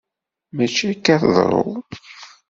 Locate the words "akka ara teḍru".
0.91-1.63